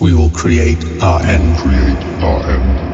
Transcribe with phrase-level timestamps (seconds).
[0.00, 1.58] We will create our end.
[1.58, 2.87] Create our end.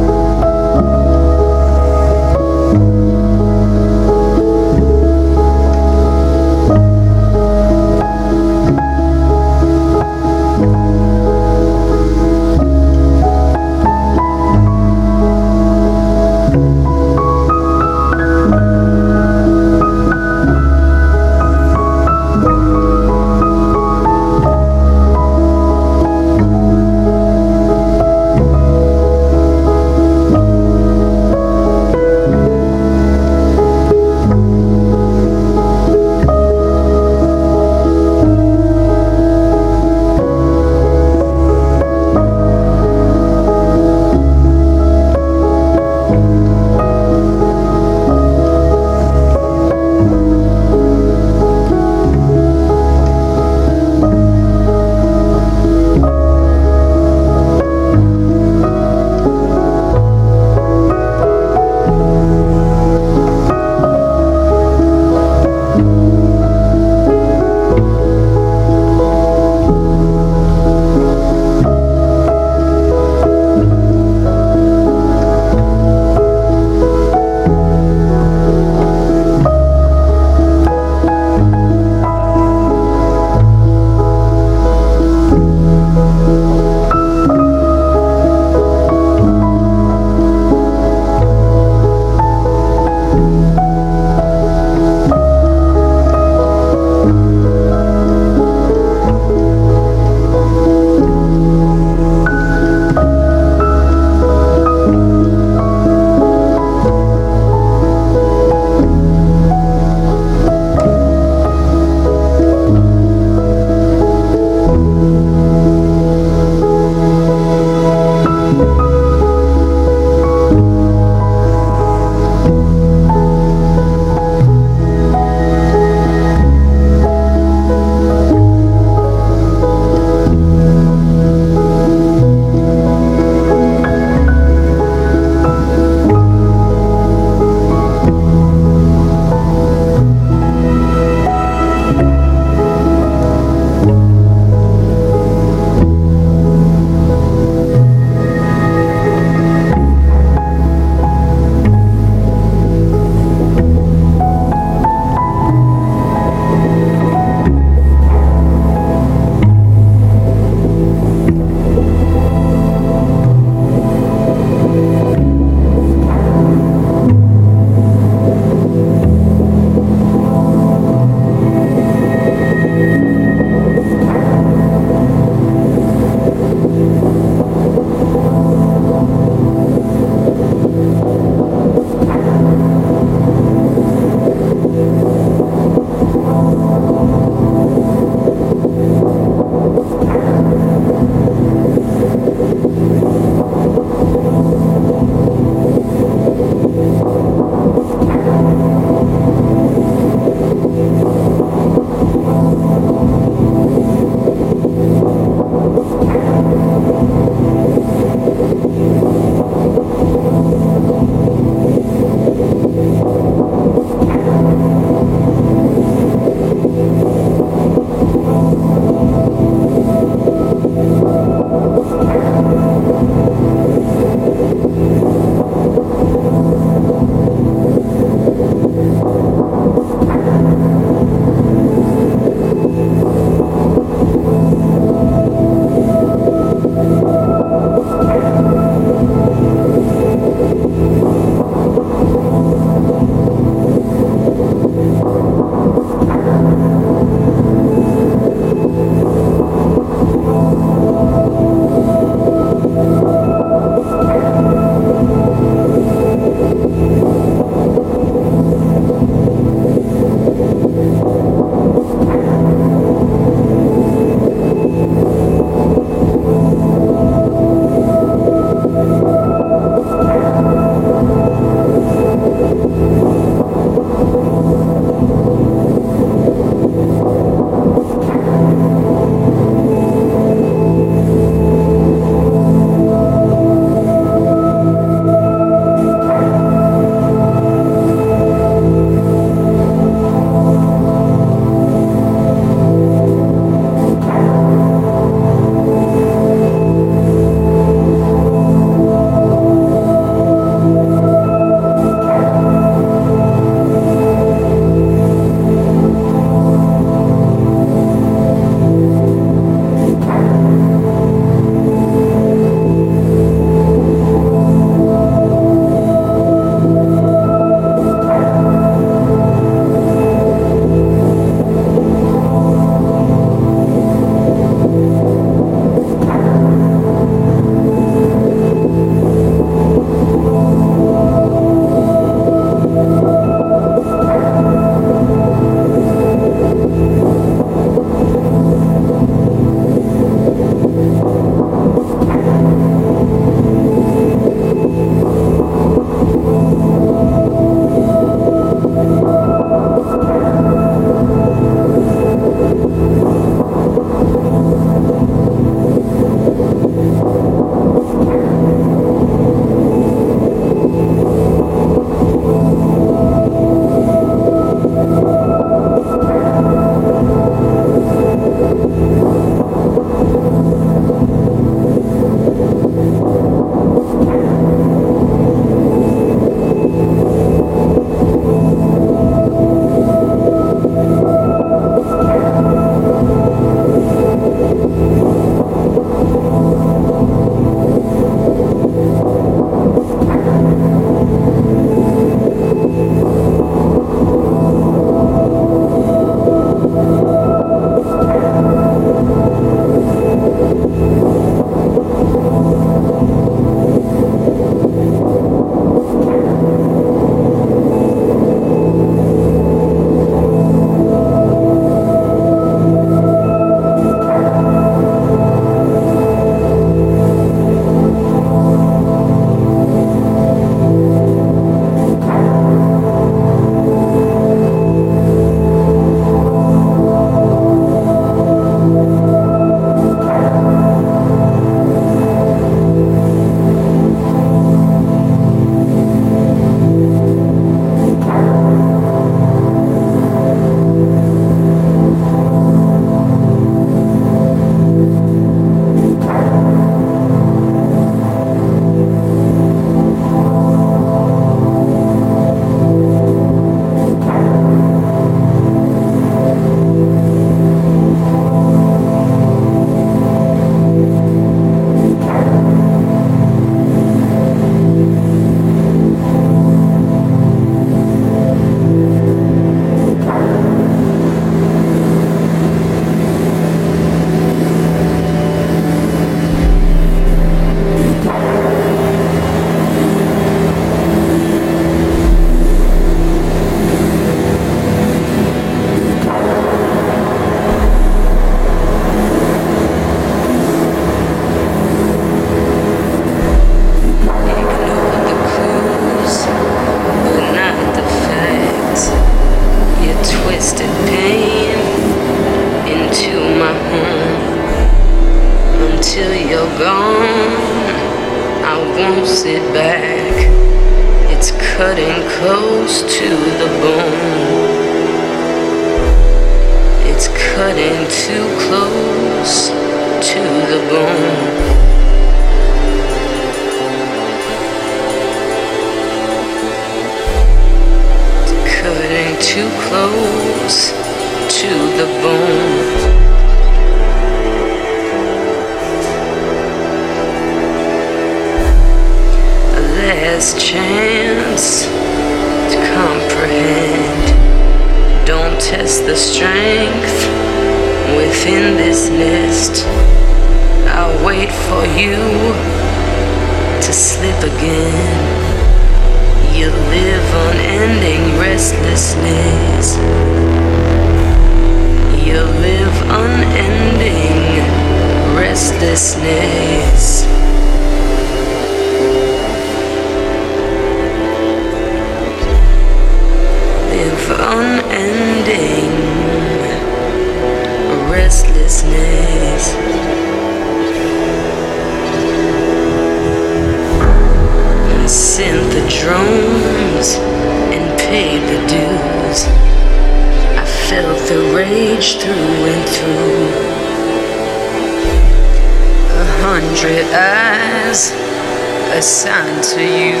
[598.80, 600.00] assigned to you.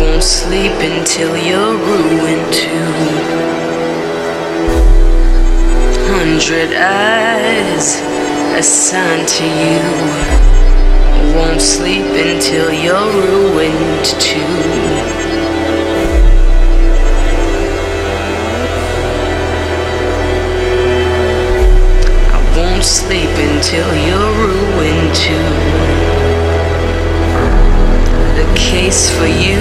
[0.00, 2.90] Won't sleep until you're ruined too.
[6.10, 7.86] Hundred eyes
[8.58, 9.84] assigned to you.
[11.36, 14.56] Won't sleep until you're ruined too.
[22.34, 25.14] I won't sleep until you're ruined.
[25.14, 25.29] too.
[28.90, 29.59] place for you.